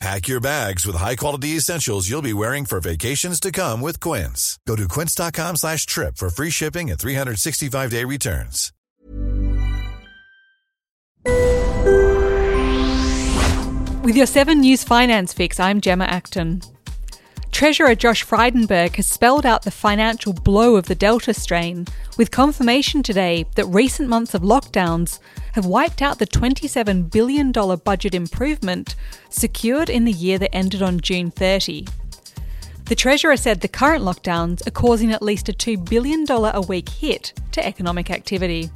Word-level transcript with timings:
Pack 0.00 0.28
your 0.28 0.40
bags 0.40 0.86
with 0.86 0.96
high-quality 0.96 1.56
essentials 1.56 2.08
you'll 2.08 2.22
be 2.22 2.32
wearing 2.32 2.64
for 2.64 2.80
vacations 2.80 3.38
to 3.38 3.52
come 3.52 3.82
with 3.82 4.00
Quince. 4.00 4.58
Go 4.66 4.74
to 4.74 4.88
quince.com 4.88 5.56
slash 5.56 5.84
trip 5.84 6.16
for 6.16 6.30
free 6.30 6.48
shipping 6.48 6.90
and 6.90 6.98
365-day 6.98 8.04
returns. 8.04 8.72
With 14.02 14.16
your 14.16 14.26
7 14.26 14.60
News 14.60 14.82
Finance 14.84 15.34
Fix, 15.34 15.60
I'm 15.60 15.82
Gemma 15.82 16.04
Acton. 16.06 16.62
Treasurer 17.52 17.94
Josh 17.94 18.24
Frydenberg 18.24 18.96
has 18.96 19.06
spelled 19.06 19.44
out 19.44 19.62
the 19.62 19.70
financial 19.70 20.32
blow 20.32 20.76
of 20.76 20.86
the 20.86 20.94
Delta 20.94 21.34
strain, 21.34 21.86
with 22.16 22.30
confirmation 22.30 23.02
today 23.02 23.44
that 23.56 23.66
recent 23.66 24.08
months 24.08 24.34
of 24.34 24.42
lockdowns 24.42 25.18
have 25.52 25.66
wiped 25.66 26.00
out 26.00 26.18
the 26.18 26.26
$27 26.26 27.10
billion 27.10 27.52
budget 27.52 28.14
improvement 28.14 28.94
secured 29.28 29.90
in 29.90 30.04
the 30.04 30.12
year 30.12 30.38
that 30.38 30.54
ended 30.54 30.80
on 30.80 31.00
June 31.00 31.30
30. 31.30 31.86
The 32.86 32.94
Treasurer 32.94 33.36
said 33.36 33.60
the 33.60 33.68
current 33.68 34.04
lockdowns 34.04 34.66
are 34.66 34.72
causing 34.72 35.12
at 35.12 35.22
least 35.22 35.48
a 35.48 35.52
$2 35.52 35.88
billion 35.88 36.24
a 36.28 36.60
week 36.62 36.88
hit 36.88 37.32
to 37.52 37.64
economic 37.64 38.10
activity. 38.10 38.70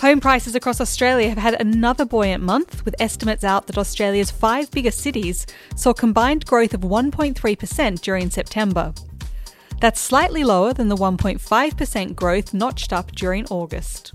Home 0.00 0.20
prices 0.20 0.54
across 0.54 0.82
Australia 0.82 1.30
have 1.30 1.38
had 1.38 1.58
another 1.58 2.04
buoyant 2.04 2.42
month, 2.42 2.84
with 2.84 2.94
estimates 3.00 3.44
out 3.44 3.66
that 3.66 3.78
Australia's 3.78 4.30
five 4.30 4.70
biggest 4.70 5.00
cities 5.00 5.46
saw 5.74 5.94
combined 5.94 6.44
growth 6.44 6.74
of 6.74 6.82
1.3% 6.82 8.00
during 8.02 8.28
September. 8.28 8.92
That's 9.80 9.98
slightly 9.98 10.44
lower 10.44 10.74
than 10.74 10.88
the 10.88 10.96
1.5% 10.96 12.14
growth 12.14 12.52
notched 12.52 12.92
up 12.92 13.12
during 13.12 13.46
August. 13.46 14.12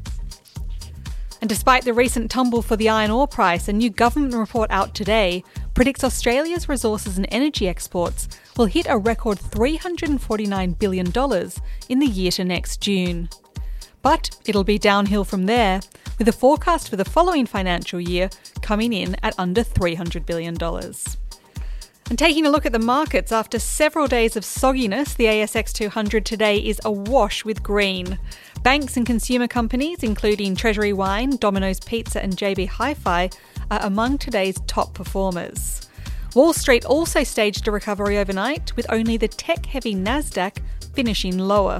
And 1.42 1.50
despite 1.50 1.84
the 1.84 1.94
recent 1.94 2.30
tumble 2.30 2.62
for 2.62 2.76
the 2.76 2.90
iron 2.90 3.10
ore 3.10 3.28
price, 3.28 3.68
a 3.68 3.74
new 3.74 3.90
government 3.90 4.36
report 4.36 4.70
out 4.70 4.94
today 4.94 5.44
predicts 5.74 6.04
Australia's 6.04 6.70
resources 6.70 7.18
and 7.18 7.26
energy 7.32 7.68
exports 7.68 8.28
will 8.56 8.66
hit 8.66 8.86
a 8.88 9.00
record 9.00 9.40
$349 9.40 10.78
billion 10.78 11.08
in 11.90 12.00
the 12.00 12.06
year 12.06 12.30
to 12.32 12.44
next 12.44 12.82
June. 12.82 13.30
But 14.02 14.32
it'll 14.46 14.64
be 14.64 14.80
downhill 14.80 15.24
from 15.24 15.46
there, 15.46 15.82
with 16.18 16.28
a 16.28 16.34
forecast 16.34 16.90
for 16.90 16.96
the 16.96 17.06
following 17.06 17.46
financial 17.46 18.00
year 18.00 18.30
coming 18.62 18.94
in 18.94 19.16
at 19.24 19.38
under 19.38 19.64
$300 19.64 20.26
billion. 20.26 20.58
And 22.10 22.20
taking 22.20 22.46
a 22.46 22.50
look 22.50 22.66
at 22.66 22.74
the 22.74 22.80
markets, 22.80 23.32
after 23.32 23.58
several 23.58 24.06
days 24.06 24.36
of 24.36 24.44
sogginess, 24.44 25.16
the 25.16 25.26
ASX 25.26 25.72
200 25.72 26.26
today 26.26 26.58
is 26.58 26.82
awash 26.84 27.46
with 27.46 27.64
green. 27.64 28.20
Banks 28.64 28.98
and 28.98 29.06
consumer 29.06 29.48
companies, 29.48 30.04
including 30.04 30.56
Treasury 30.56 30.92
Wine, 30.92 31.38
Domino's 31.38 31.80
Pizza, 31.80 32.22
and 32.22 32.36
JB 32.36 32.68
Hi 32.68 32.94
Fi, 32.94 33.30
are 33.70 33.80
among 33.84 34.18
today's 34.18 34.60
top 34.68 34.94
performers. 34.94 35.88
Wall 36.36 36.52
Street 36.52 36.84
also 36.84 37.24
staged 37.24 37.68
a 37.68 37.72
recovery 37.72 38.18
overnight, 38.18 38.76
with 38.76 38.86
only 38.90 39.16
the 39.16 39.28
tech 39.30 39.66
heavy 39.66 39.96
NASDAQ 39.96 40.58
finishing 40.94 41.38
lower. 41.38 41.80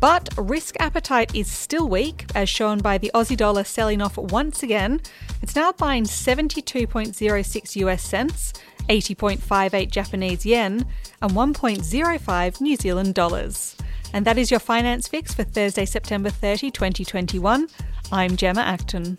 But 0.00 0.28
risk 0.36 0.76
appetite 0.78 1.34
is 1.34 1.50
still 1.50 1.88
weak, 1.88 2.26
as 2.34 2.48
shown 2.48 2.78
by 2.78 2.98
the 2.98 3.10
Aussie 3.14 3.36
dollar 3.36 3.64
selling 3.64 4.02
off 4.02 4.16
once 4.18 4.62
again. 4.62 5.00
It's 5.42 5.56
now 5.56 5.72
buying 5.72 6.04
72.06 6.04 7.76
US 7.76 8.02
cents, 8.02 8.52
80.58 8.88 9.90
Japanese 9.90 10.44
yen, 10.44 10.86
and 11.22 11.32
1.05 11.32 12.60
New 12.60 12.76
Zealand 12.76 13.14
dollars. 13.14 13.76
And 14.12 14.24
that 14.26 14.38
is 14.38 14.50
your 14.50 14.60
finance 14.60 15.08
fix 15.08 15.34
for 15.34 15.44
Thursday, 15.44 15.84
September 15.84 16.30
30, 16.30 16.70
2021. 16.70 17.68
I'm 18.12 18.36
Gemma 18.36 18.60
Acton. 18.60 19.18